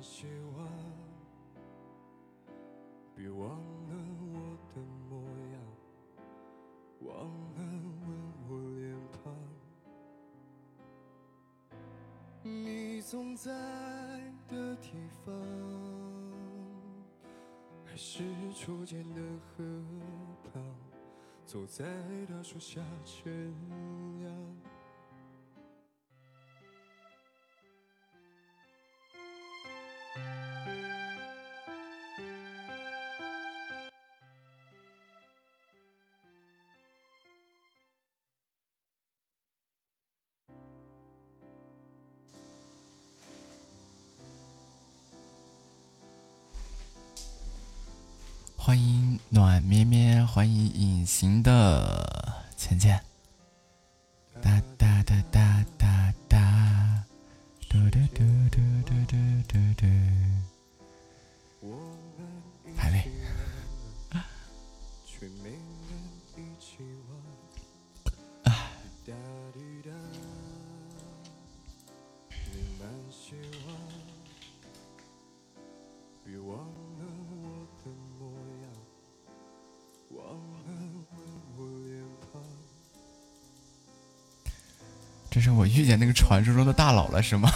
[0.00, 0.68] 希望，
[3.16, 5.22] 别忘了我的模
[5.52, 5.56] 样，
[7.00, 7.08] 忘
[7.54, 7.58] 了
[8.02, 8.06] 吻
[8.48, 9.34] 我脸庞。
[12.42, 13.50] 你总在
[14.48, 14.90] 的地
[15.24, 15.34] 方，
[17.84, 18.22] 还是
[18.52, 19.64] 初见的河
[20.52, 20.62] 旁，
[21.46, 21.84] 走在
[22.26, 23.24] 大树下乘
[24.20, 24.30] 凉。
[51.04, 53.13] 隐形的浅浅。
[85.44, 87.50] 是我遇见那个传说中的大佬了，是吗？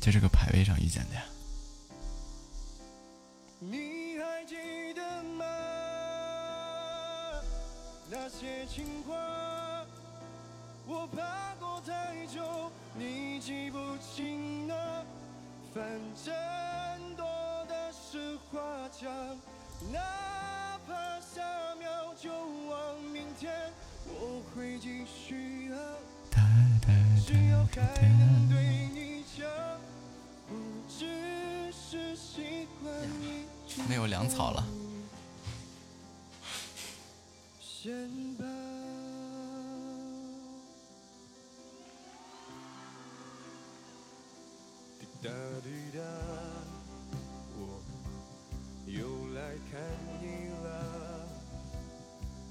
[0.00, 1.22] 在这个排位上遇见的呀。
[3.60, 4.54] 你还记
[4.94, 5.44] 得吗？
[8.10, 9.14] 那些情话，
[10.86, 12.40] 我怕过太久，
[12.96, 15.04] 你记不清了。
[15.74, 15.84] 反
[16.24, 16.32] 正
[18.16, 19.12] 是话讲，
[19.92, 21.42] 哪怕下
[21.78, 22.30] 秒就
[22.66, 23.70] 忘明天，
[24.06, 25.76] 我会继续啊。
[27.26, 29.46] 只要还能对你讲，
[30.48, 30.54] 不
[30.88, 32.90] 只是习惯
[33.20, 33.44] 你。
[33.86, 34.64] 没有粮草了。
[37.60, 38.46] 先吧。
[44.98, 45.28] 滴答
[45.62, 46.00] 滴答，
[49.70, 49.80] 看
[50.20, 51.28] 你了。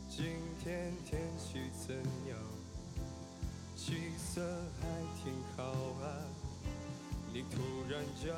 [0.10, 0.26] 今
[0.64, 1.96] 天天气怎
[2.30, 2.38] 样？
[3.76, 4.42] 气色
[4.82, 4.88] 还
[5.24, 5.64] 挺好
[6.04, 6.04] 啊。
[7.34, 8.34] 你突然讲。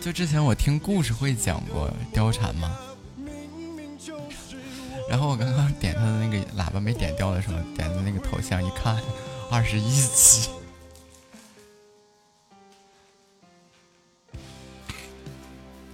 [0.00, 2.78] 就之前我听故事会讲过貂蝉嘛，
[5.08, 9.00] 然后我刚刚点他的那个喇叭没点掉的时候，点的那个头像一看，
[9.50, 10.50] 二十一级，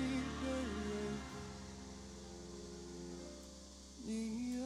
[0.00, 0.78] 一个人。
[4.06, 4.10] 你
[4.60, 4.64] 啊，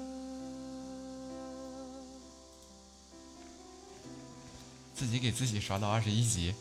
[4.94, 6.54] 自己给自己刷到二十一级，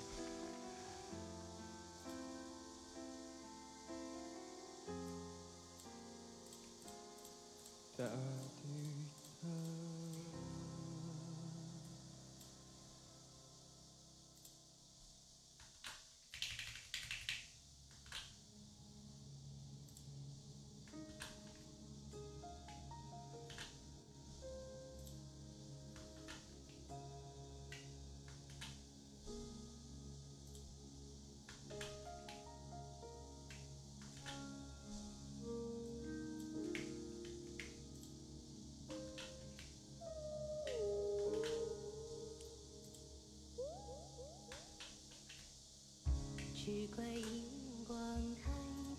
[46.73, 47.43] 只怪荧
[47.87, 47.95] 光
[48.43, 48.49] 太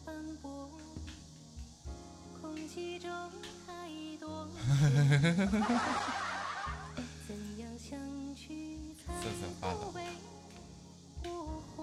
[0.05, 0.71] 斑驳，
[2.41, 3.11] 空气中
[3.67, 3.91] 太
[4.21, 4.47] 多
[7.27, 7.99] 怎样相
[8.37, 10.01] 聚才瑟瑟发抖不被
[11.25, 11.29] 蛊
[11.77, 11.83] 惑？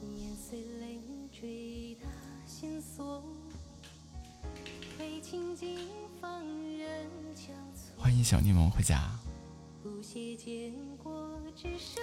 [0.00, 0.98] 年岁累
[1.30, 2.06] 赘的
[2.46, 3.22] 线索，
[4.96, 5.78] 推情景
[6.22, 8.02] 放任交错。
[8.02, 9.10] 欢迎小柠檬回家。
[10.12, 12.01] 些见过只是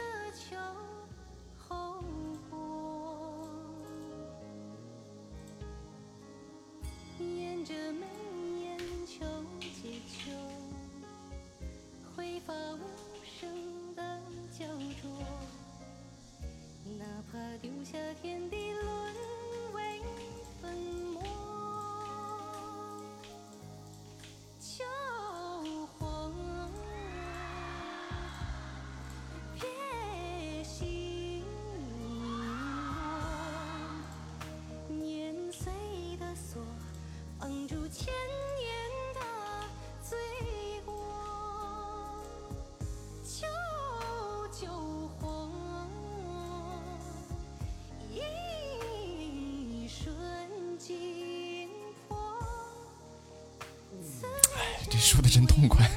[55.00, 55.90] 输的真痛快，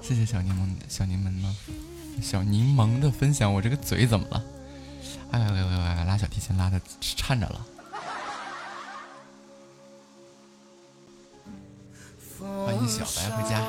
[0.00, 3.52] 谢谢小柠檬小柠檬的小柠檬的分享。
[3.52, 4.44] 我这个嘴怎么了？
[5.32, 7.66] 哎呀，哎呀，拉小提琴拉的颤着了。
[12.88, 13.67] 小白回家。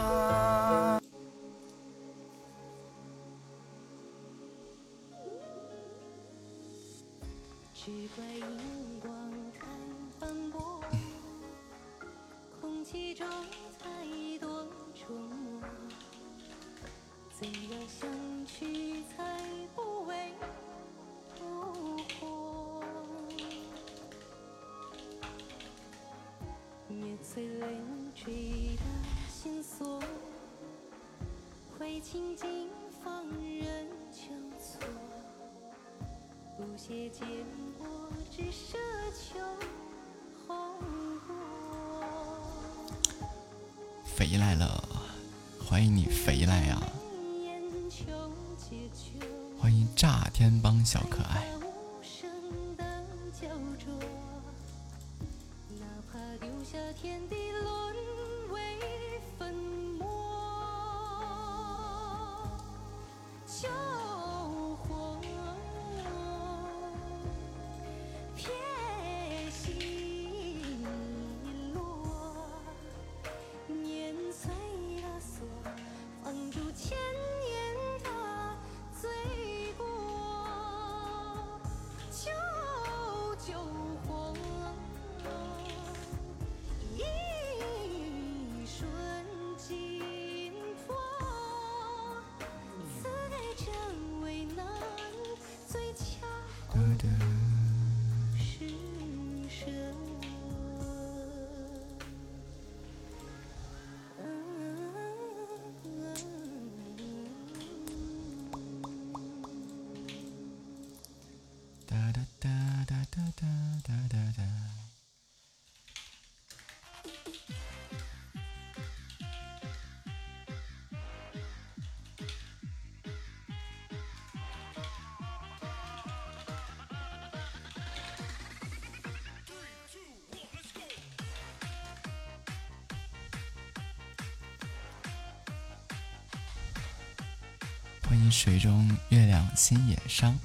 [138.31, 140.38] 水中月亮心也伤。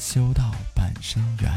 [0.00, 1.52] 修道半生缘，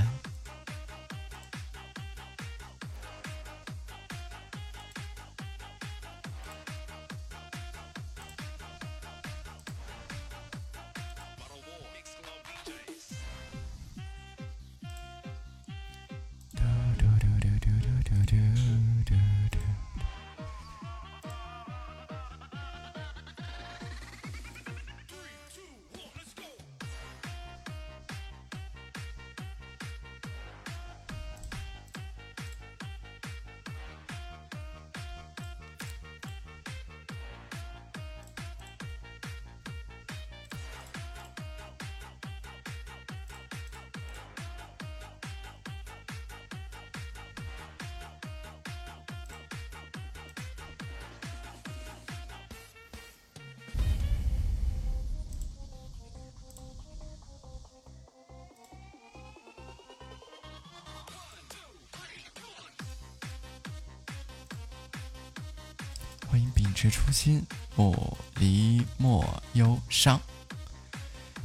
[66.34, 69.24] 欢迎秉持初心，不离莫
[69.54, 70.20] 忧伤。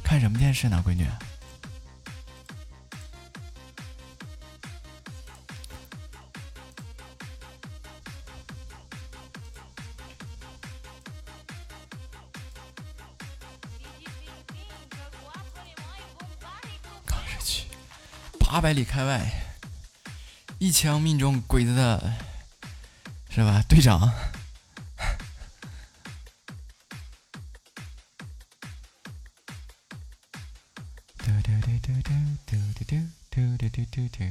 [0.03, 1.07] 看什么电视呢，闺女？
[17.05, 17.67] 刚是去
[18.39, 19.31] 八百里开外，
[20.57, 22.11] 一枪命中鬼子的，
[23.29, 24.11] 是吧，队长？
[33.79, 34.23] 嘟嘟嘟。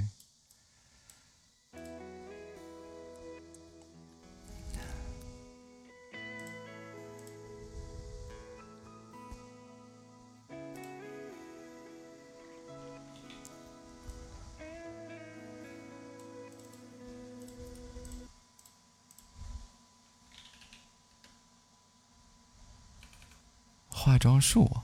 [23.91, 24.83] 化妆术，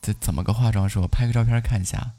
[0.00, 1.06] 这怎么个化妆术？
[1.08, 2.12] 拍个照片看一下。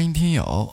[0.00, 0.72] 欢迎听友。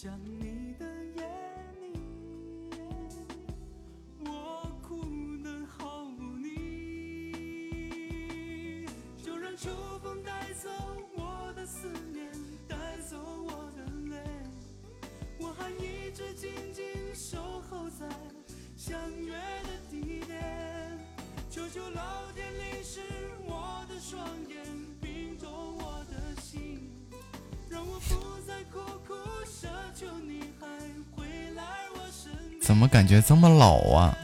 [0.00, 0.86] 想你的
[1.16, 1.26] 夜
[1.80, 1.98] 里，
[4.20, 5.02] 我哭
[5.42, 7.34] 得好无力。
[9.20, 9.68] 就让秋
[10.00, 10.70] 风带走
[11.16, 12.30] 我的思念，
[12.68, 12.76] 带
[13.10, 14.22] 走我的泪。
[15.40, 18.08] 我还一直静静守候在
[18.76, 20.96] 相约的地点。
[21.50, 23.00] 求求老天淋湿
[23.42, 24.47] 我的双眼
[32.68, 34.14] 怎么感觉这么老啊？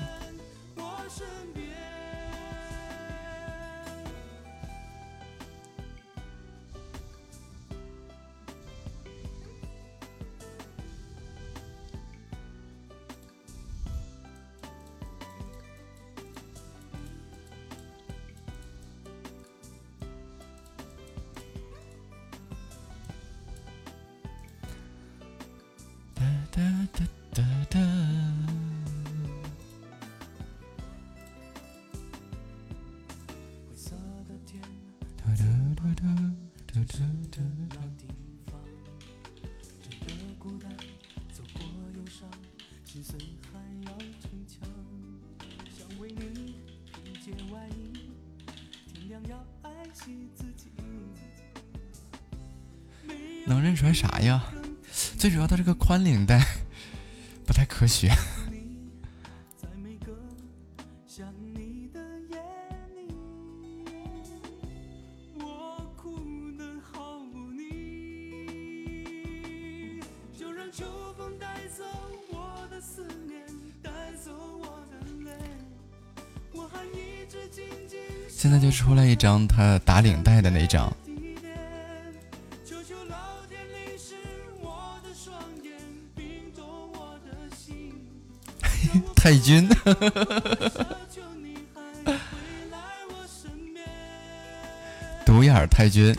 [95.27, 96.17] 独眼太君。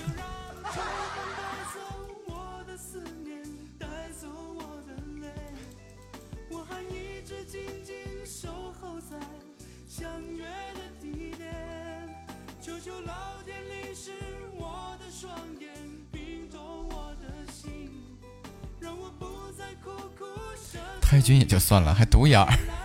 [21.01, 22.84] 太君也就算了，还独眼儿。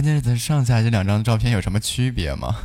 [0.00, 2.56] 关键是咱上下这两张照片有什么区别吗？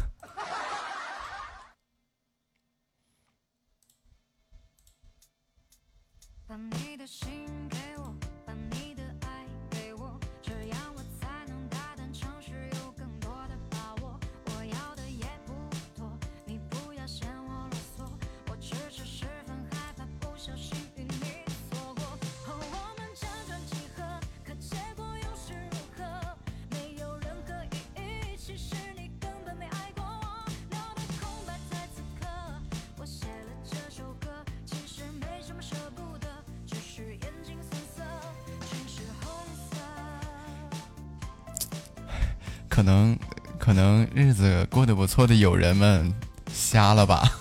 [45.25, 46.13] 的友人们，
[46.51, 47.23] 瞎了吧？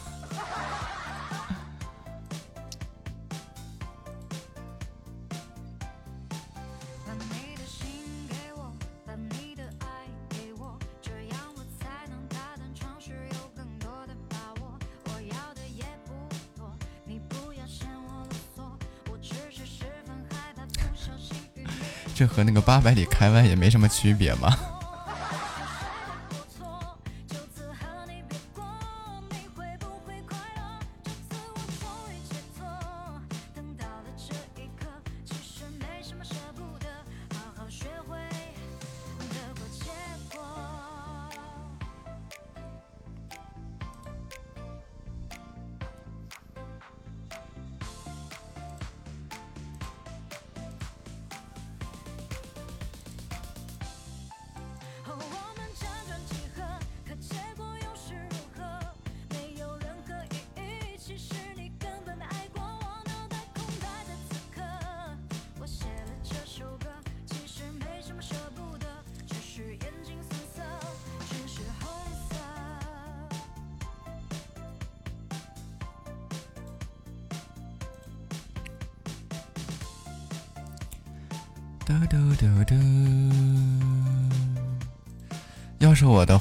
[22.16, 24.73] 这和那个八百里开外也没什么区别吗？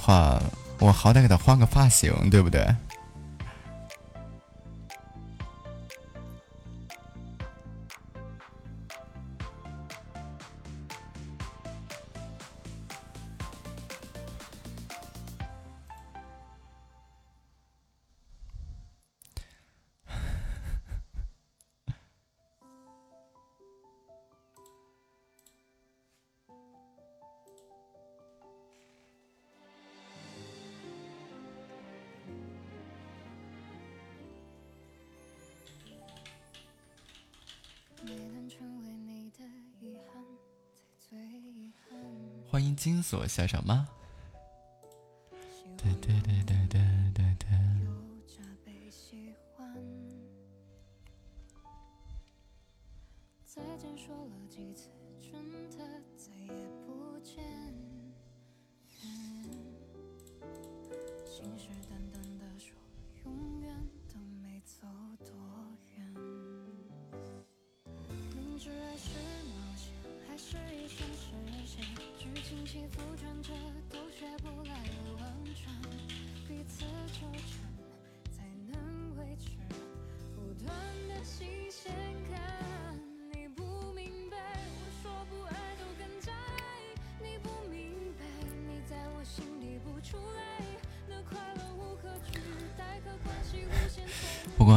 [0.04, 0.42] 话
[0.80, 2.62] 我好歹给他换个发型对不对？
[42.54, 43.88] 欢迎金锁下场吗？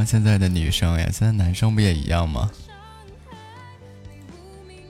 [0.07, 2.49] 现在的女生呀，现在男生不也一样吗？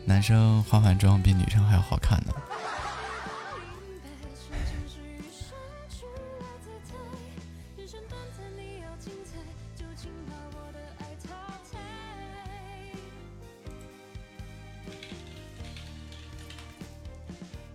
[0.05, 2.35] 男生化完妆比女生还要好看呢。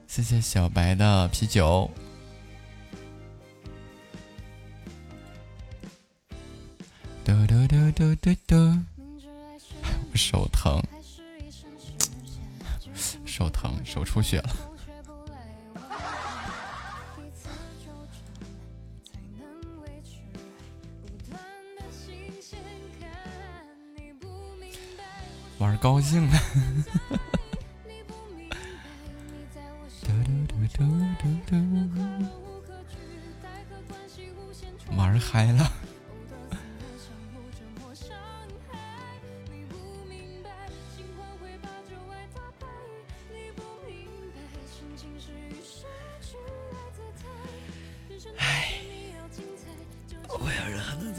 [0.07, 1.89] 谢谢小白的啤酒。
[8.21, 8.77] 对的。
[10.11, 10.79] 我手疼。
[13.25, 14.70] 手疼手出血了。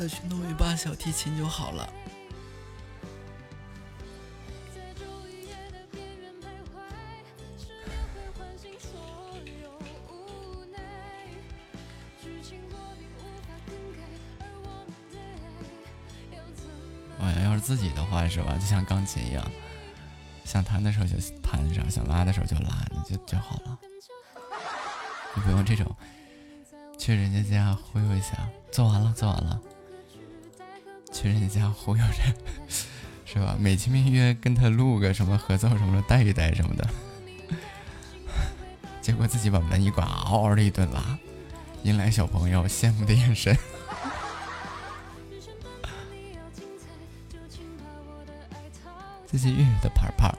[0.02, 1.88] 再去弄一把小提琴就好了。
[17.64, 19.50] 自己的话是吧，就像钢琴一样，
[20.44, 23.78] 想弹的时候就弹上，想拉的时候就拉，就就好了。
[25.36, 25.86] 你不用这种
[26.98, 29.62] 去人家家忽悠一下，做完了，做完了。
[31.22, 32.22] 别人家忽悠着，
[33.24, 33.56] 是吧？
[33.58, 36.88] 美其名曰跟他录个什么合奏什么的，带一带什么的。
[39.00, 41.16] 结果自己把门一关，嗷嗷的一顿拉，
[41.84, 43.56] 引来小朋友羡慕的眼神。
[49.26, 50.34] 自己月月的牌牌。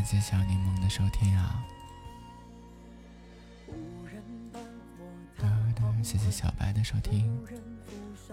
[0.00, 1.62] 感谢小柠檬的收听啊。
[6.02, 7.30] 谢谢小白的收听。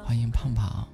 [0.01, 0.87] 欢迎胖胖。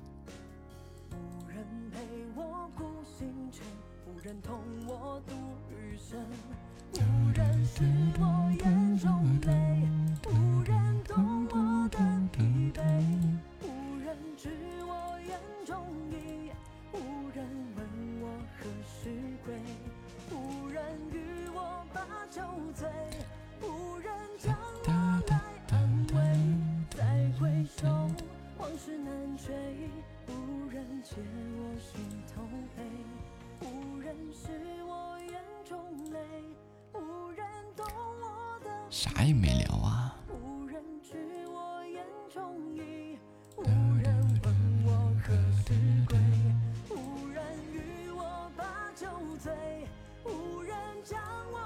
[38.94, 40.16] 啥也没聊啊，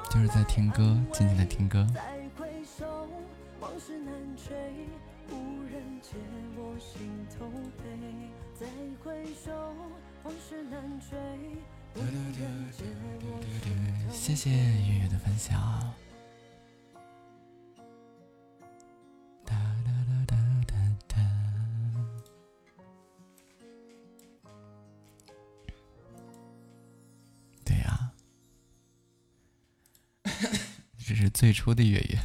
[0.09, 1.85] 就是在听歌，静静的听歌。
[31.57, 32.19] 出的越月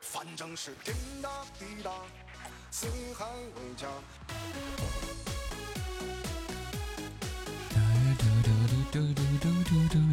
[0.00, 1.90] 反正是天大地大
[2.70, 2.86] 四
[3.18, 3.88] 海为家
[7.68, 7.80] 嘟
[8.16, 8.24] 嘟
[8.92, 10.05] 嘟嘟嘟嘟嘟嘟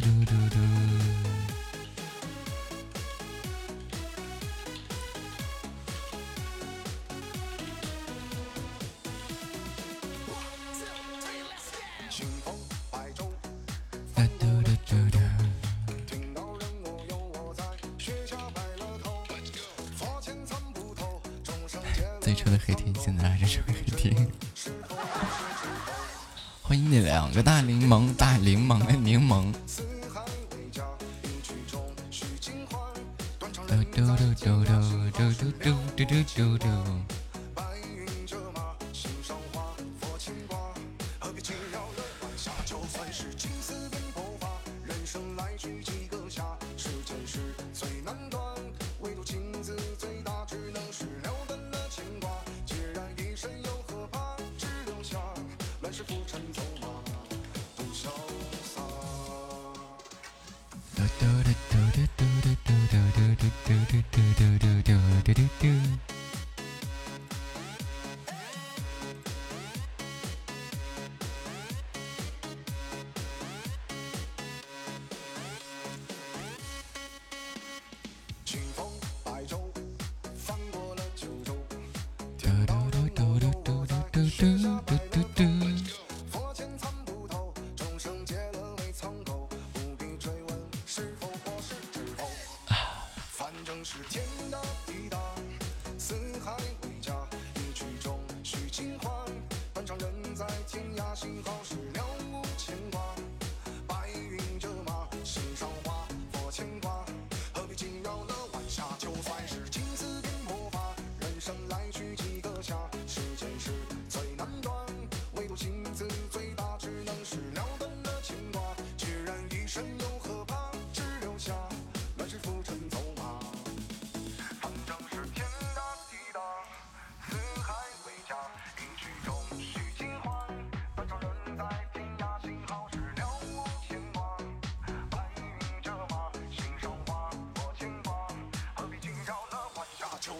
[27.34, 29.52] 个大柠檬，大柠檬的柠檬。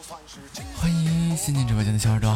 [0.06, 2.30] 欢迎新进直播间的小耳朵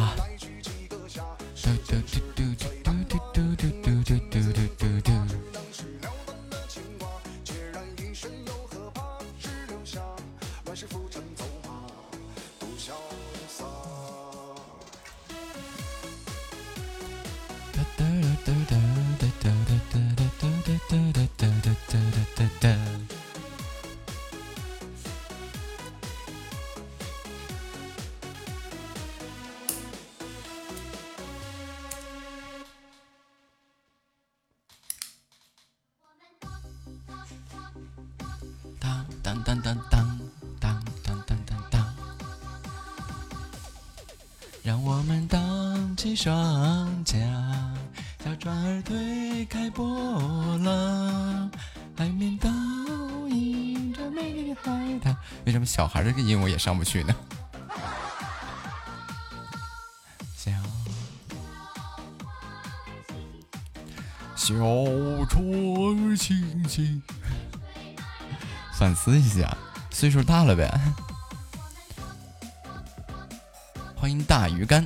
[44.69, 47.19] 让我们荡起双桨，
[48.23, 51.49] 小船儿推开波浪，
[51.97, 52.47] 海面倒
[53.29, 55.17] 映着美丽的海滩。
[55.47, 57.15] 为什么小孩儿这个音我也上不去呢？
[60.35, 60.51] 小
[64.35, 64.53] 小
[65.25, 67.01] 船儿轻轻，
[68.77, 69.57] 反思一下，
[69.89, 70.79] 岁数大了呗。
[74.09, 74.83] 欢迎大鱼干。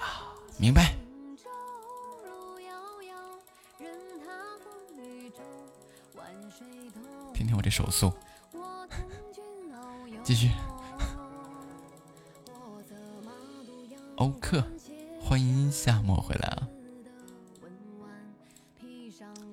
[0.00, 0.94] 啊，明白。
[7.32, 8.12] 听听我这手速，
[10.22, 10.50] 继续。
[14.16, 14.62] 欧克，
[15.18, 16.68] 欢迎夏末回来啊！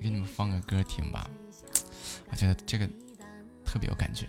[0.01, 1.29] 给你们放个歌听吧，
[2.37, 2.87] 觉得这个
[3.65, 4.27] 特别有感觉。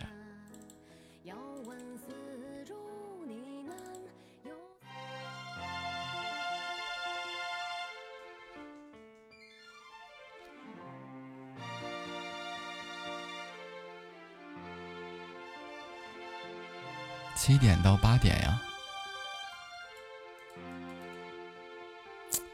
[17.37, 18.61] 七点到八点呀，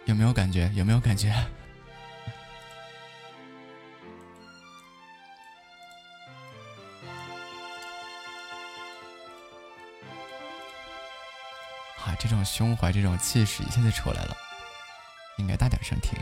[0.05, 0.71] 有没有感觉？
[0.75, 1.35] 有没有感觉？
[12.45, 14.37] 胸怀，这种气势一下就出来了，
[15.39, 16.13] 应该大点声听。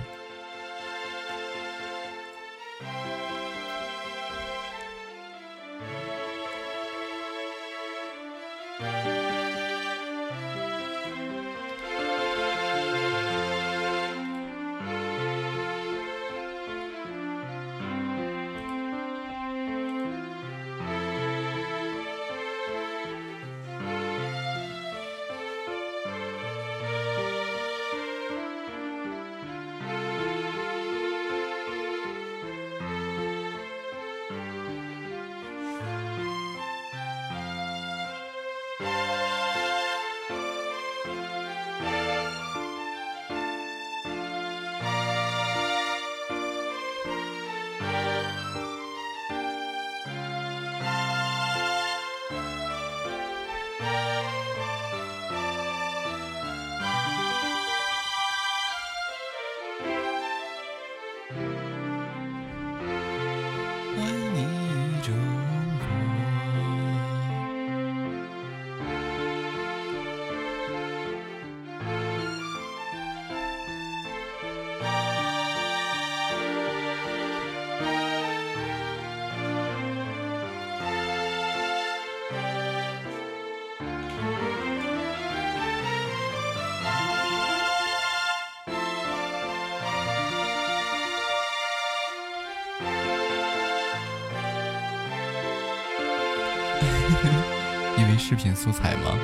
[98.33, 99.19] 视频素材吗？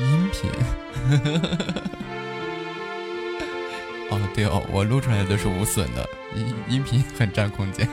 [0.00, 0.48] 音频。
[4.10, 7.88] 哦，对哦，我录出来的都是无损的，音音频很占空间。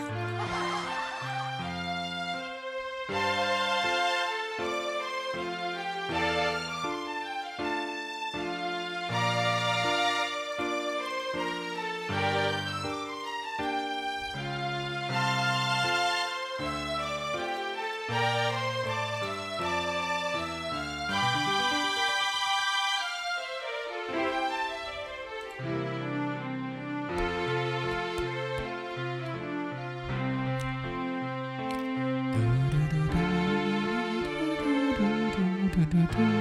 [36.02, 36.41] me be.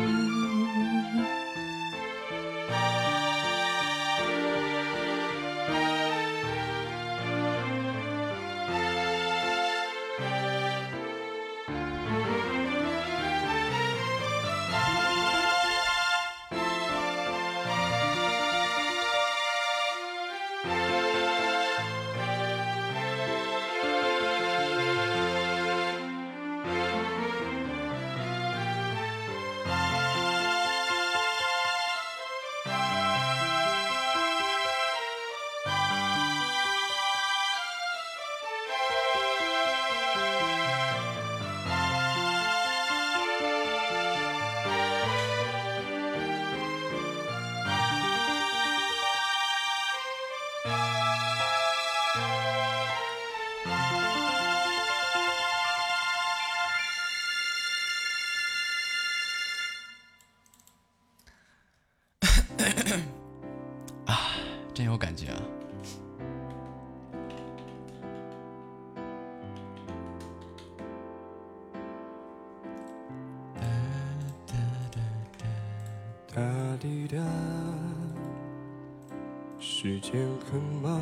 [76.80, 77.18] 滴答，
[79.58, 80.98] 时间很忙，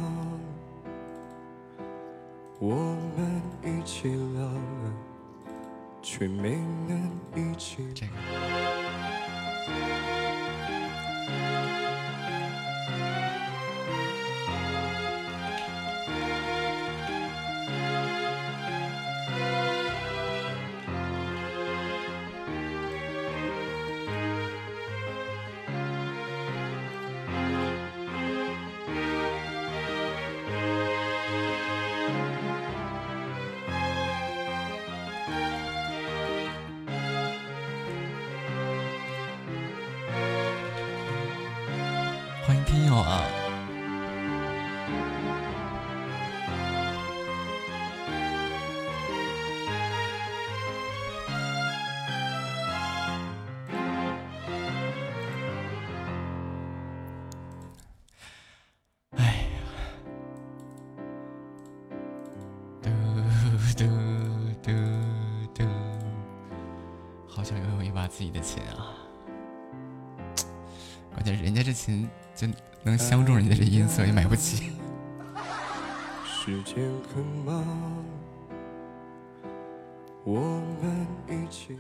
[2.59, 2.75] 我
[3.17, 4.93] 们一起老了，
[6.03, 6.57] 却没
[6.89, 6.98] 能
[68.09, 68.97] 自己的琴啊！
[71.15, 72.49] 关键人家这琴就
[72.83, 74.73] 能相中人家这音色，也买不起。
[76.25, 76.77] 时间
[77.15, 77.63] 很忙，
[80.25, 80.41] 我
[80.81, 81.77] 们一起。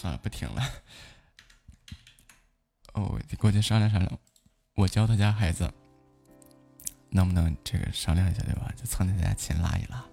[0.00, 0.62] 算了，不听了。
[2.92, 4.18] 哦，得过去商量商量，
[4.74, 5.72] 我教他家孩子
[7.10, 8.70] 能不能这个商量一下，对吧？
[8.76, 10.04] 就蹭他家琴拉一拉，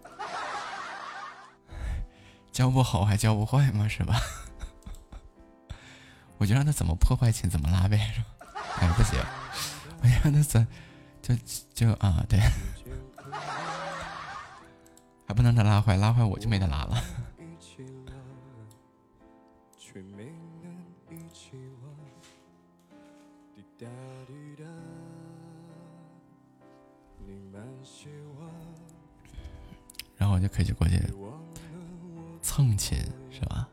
[2.51, 4.19] 教不好还教不坏吗，是吧？
[6.39, 8.27] 我就让他怎么破坏琴怎么拉呗，是吧？
[8.79, 9.19] 哎，不行，
[10.01, 10.65] 我就让他怎
[11.21, 11.35] 就
[11.73, 12.39] 就啊，对，
[15.27, 17.03] 还不能让他拉坏，拉坏我就没得拉了。
[19.93, 20.33] 却没
[20.63, 20.73] 能
[21.11, 21.51] 一起
[21.83, 21.93] 玩。
[23.55, 23.85] 滴答
[24.25, 24.65] 滴答，
[27.19, 28.49] 你慢些玩，
[30.17, 30.97] 然后我就可以去过去，
[32.41, 32.97] 蹭琴，
[33.29, 33.69] 是吧？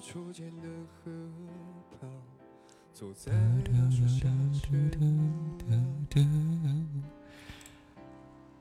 [0.00, 1.10] 初见的河
[2.00, 2.08] 旁，
[2.98, 3.30] 走在
[3.70, 4.26] 那树下
[4.60, 4.66] 却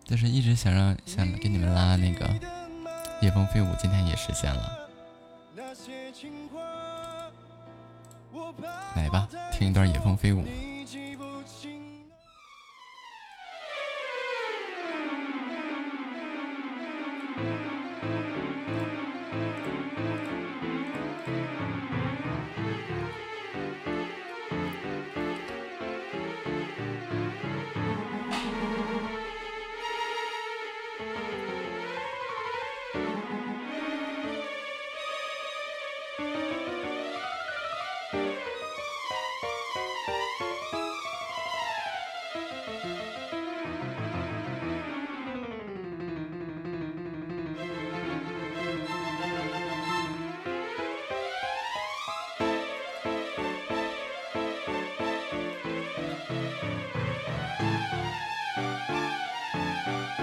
[0.05, 2.27] 就是一直想让想给你们拉那个
[3.19, 4.87] 《野风飞舞》，今天也实现了。
[8.95, 10.43] 来吧，听一段《野蜂飞舞》。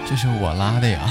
[0.07, 1.03] 这是我拉的呀。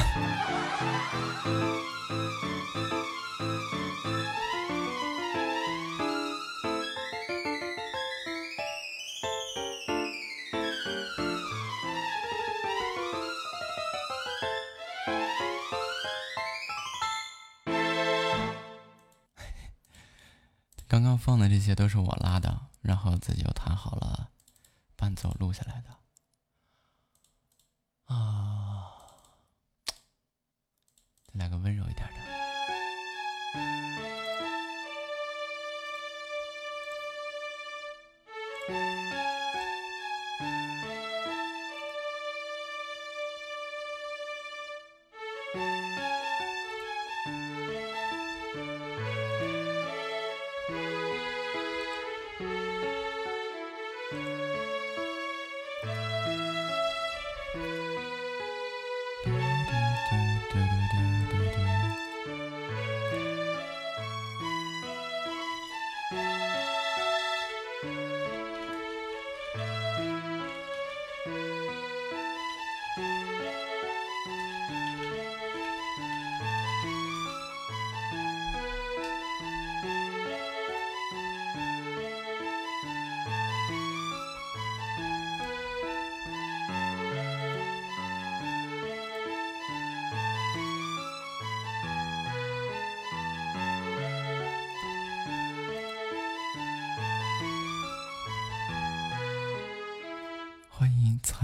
[20.87, 24.29] 刚刚放的这些都是我拉的，然后自己又弹好了
[24.97, 25.74] 伴奏录下来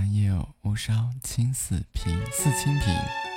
[0.01, 0.33] 迎残叶
[0.63, 3.30] 无伤青似平似清平。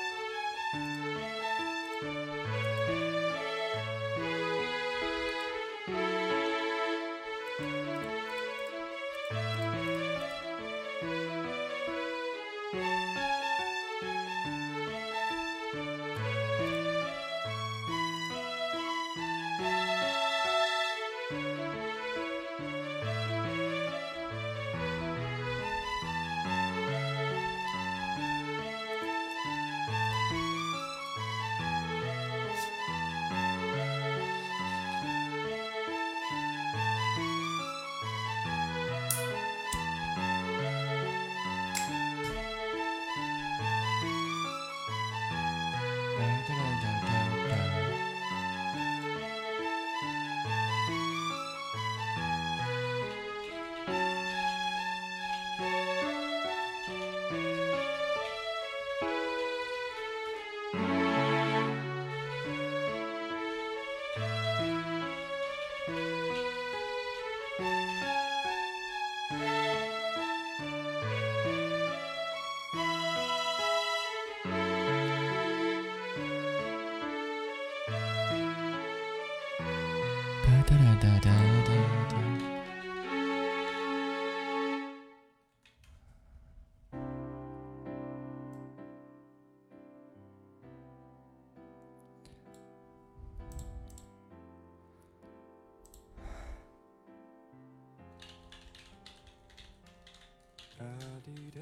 [101.24, 101.62] 滴答，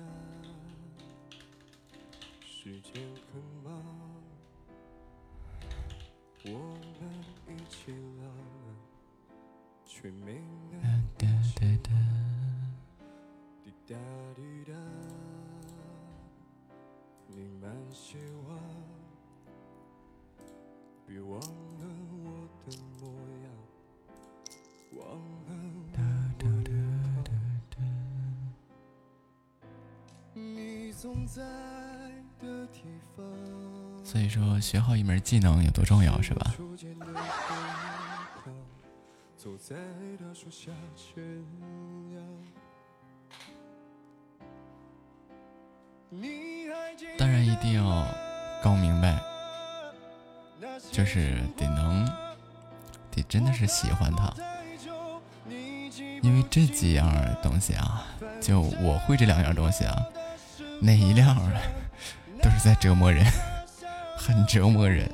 [2.41, 2.93] 时间
[3.32, 3.72] 很忙，
[6.45, 7.01] 我们
[7.47, 8.74] 一起老了，
[9.86, 10.41] 却没
[10.72, 10.82] 能
[34.03, 36.53] 所以说，学好一门技能有多重要，是吧？
[47.17, 48.05] 当然一定要
[48.61, 49.17] 搞明白，
[50.91, 52.05] 就是得能，
[53.09, 54.34] 得真的是喜欢他，
[56.21, 57.09] 因为这几样
[57.41, 58.05] 东西啊，
[58.41, 59.95] 就我会这两样东西啊，
[60.84, 61.53] 哪一辆啊
[62.41, 63.23] 都是在折磨人，
[64.17, 65.07] 很折磨人。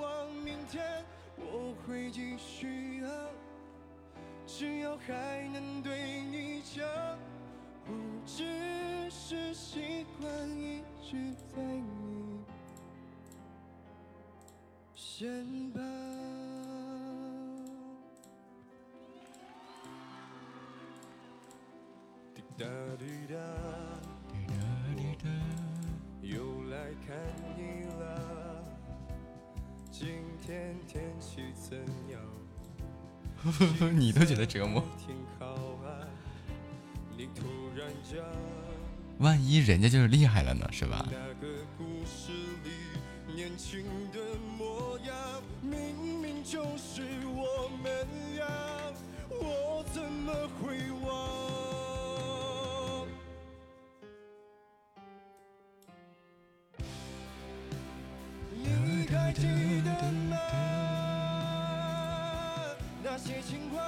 [63.20, 63.82] 那些情话，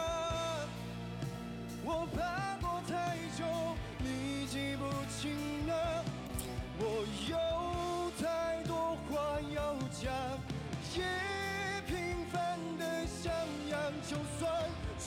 [1.84, 3.46] 我怕过太久，
[4.00, 4.90] 你记不
[5.22, 6.04] 清了。
[6.80, 10.12] 我有太多话要讲，
[10.96, 11.04] 也
[11.86, 13.32] 平凡的像
[13.70, 14.52] 样，就算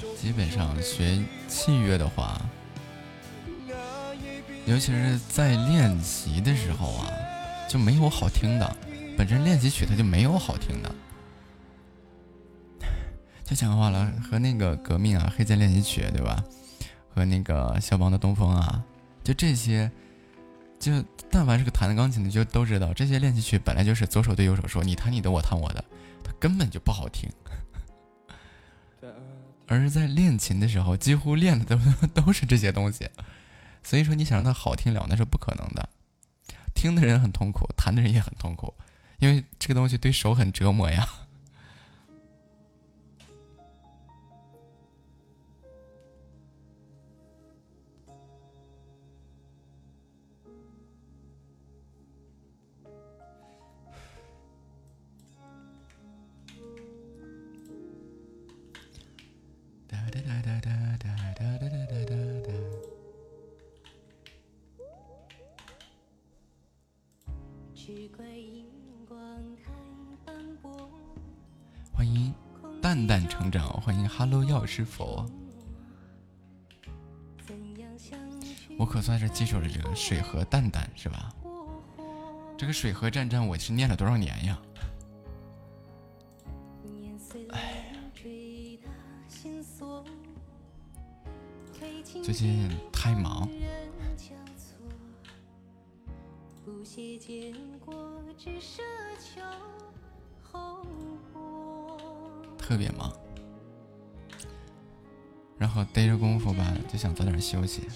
[0.01, 1.19] 终基本上学
[1.49, 2.41] 器乐的话，
[3.67, 3.75] 那
[4.73, 7.09] 尤其是在练习的时候啊，
[7.69, 8.77] 就没有好听的。
[9.19, 10.95] 本身练习曲它就没有好听的。
[13.53, 16.43] 就讲话了，和那个革命啊、黑键练习曲，对吧？
[17.15, 18.83] 和那个肖邦的东风啊，
[19.23, 19.91] 就这些，
[20.81, 25.85] 就但凡是个弹钢琴的，就都知道这些练习曲本来就是左手对右手说，你弹你的，我弹我的，
[26.25, 27.29] 它根本就不好听。
[29.69, 31.79] 而在练琴的时候，几乎练的都
[32.23, 33.07] 都是这些东西，
[33.83, 35.87] 所以说你想让它好听了，那是不可能的。
[36.75, 38.73] 听的人很痛苦，弹的人也很痛苦，
[39.19, 41.07] 因为这个东西对手很折磨呀。
[60.41, 62.17] 哒哒哒哒哒哒哒哒
[62.47, 62.53] 哒。
[67.75, 68.65] 只怪荧
[69.07, 69.19] 光
[69.57, 69.71] 太
[70.25, 70.89] 斑驳，
[71.93, 72.33] 欢迎
[72.81, 75.27] 蛋蛋成长，欢迎 Hello 药师佛，
[78.79, 81.31] 我可算是记住了这个水和蛋蛋是吧？
[82.57, 84.59] 这个水和战战我是念了多少年呀？
[92.21, 93.49] 最近太忙，
[102.59, 103.13] 特别忙，
[105.57, 107.89] 然后逮着功夫吧，就想早点休息。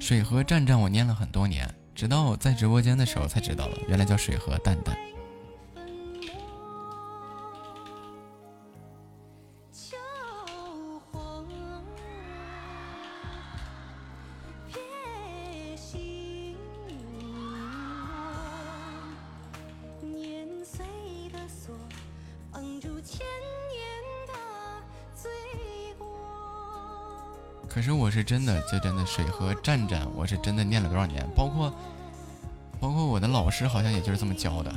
[0.00, 4.96] 水河战战我念了很多年，直到在直播间的时候才知道了，原来叫水河蛋蛋。
[28.22, 31.72] 真的，就真的水和战战，我是真的念了多少年，包括
[32.80, 34.72] 包括我的老师好像也就是这么教的。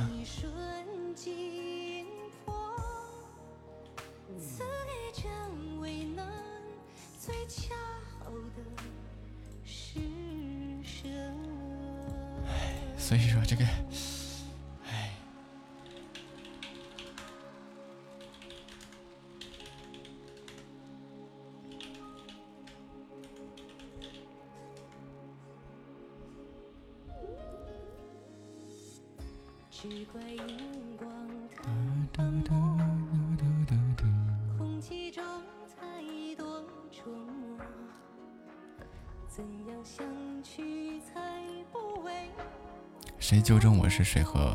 [44.16, 44.50] 水和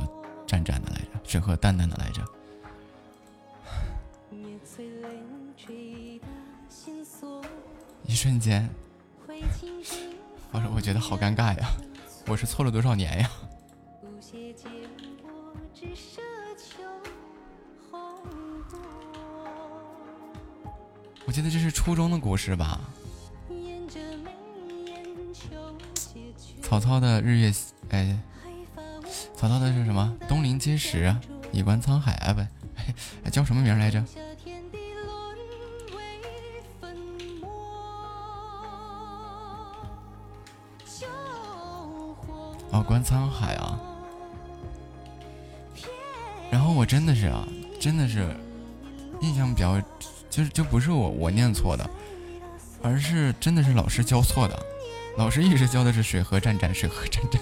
[0.47, 2.25] 湛湛的来着，水和淡淡的来着。
[8.07, 8.67] 一瞬间，
[10.51, 11.67] 我说我觉得好尴尬呀，
[12.25, 13.29] 我是错了多少年呀？
[21.27, 22.81] 我记得这是初中的故事吧。
[26.63, 27.53] 曹操的日月，
[27.89, 28.17] 哎。
[29.41, 30.15] 曹操的是什么？
[30.29, 31.19] 东临碣石啊，
[31.51, 32.41] 以观沧海啊，不，
[33.25, 33.99] 哎，叫什么名来着？
[34.01, 35.35] 下天地沦
[35.97, 36.21] 为
[36.79, 36.95] 粉
[37.41, 37.49] 末，
[40.85, 41.07] 救
[42.13, 42.55] 火。
[42.69, 43.79] 哦，观沧海啊。
[46.51, 47.47] 然后我真的是啊，
[47.79, 48.29] 真的是
[49.21, 49.81] 印象比较，
[50.29, 51.89] 就是就不是我我念错的，
[52.83, 54.63] 而是真的是老师教错的。
[55.17, 57.41] 老师一直教的是水何湛湛，水何湛湛。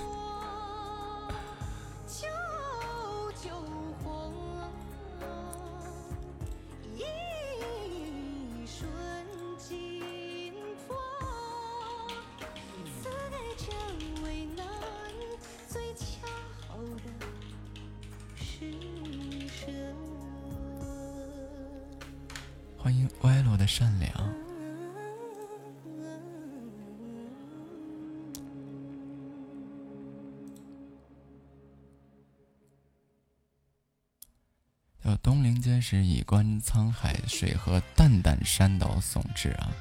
[37.39, 39.71] 水和淡淡，山岛竦峙啊。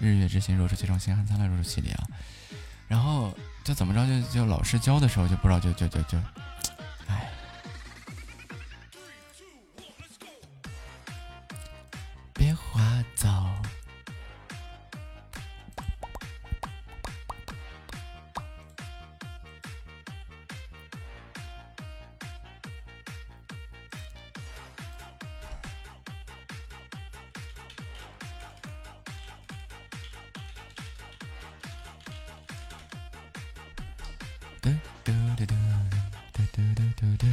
[0.00, 2.06] 日月之行，若出其中；星汉灿烂，若出其里啊。
[2.86, 6.16] 然后就怎么着，就就老师教的时候就不知道，就就就就，
[34.68, 35.54] 嘟嘟嘟嘟
[36.32, 37.24] 嘟嘟嘟嘟嘟。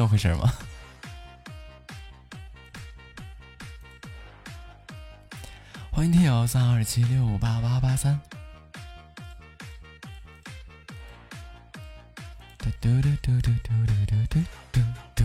[0.00, 0.50] 这么回事吗？
[5.92, 8.18] 欢迎听友三二七六五八八八三。
[12.56, 13.74] 嘟嘟嘟嘟嘟嘟
[14.06, 14.40] 嘟嘟
[14.72, 14.80] 嘟
[15.14, 15.24] 嘟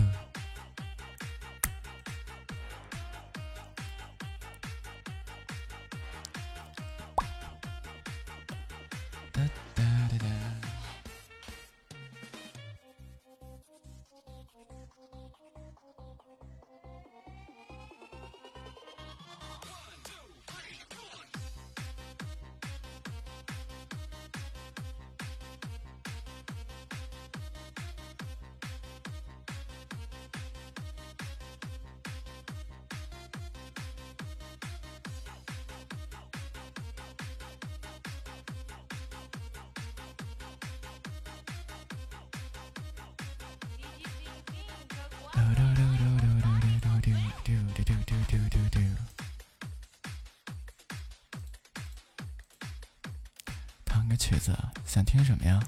[55.26, 55.60] 什么呀？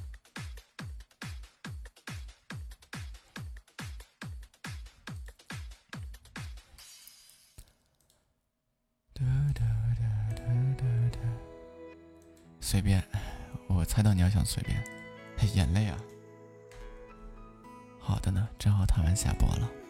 [12.61, 13.03] 随便，
[13.67, 14.83] 我猜到你要想随便，
[15.55, 15.97] 眼泪啊。
[17.99, 19.86] 好的呢，正好谈完下播了。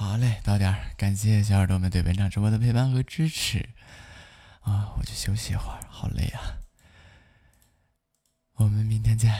[0.00, 3.68] 好嘞，到点儿，感谢小耳朵们对本场直播的陪伴和支持
[4.60, 4.94] 啊！
[4.96, 6.62] 我去休息一会儿，好累啊！
[8.54, 9.34] 我们明天见，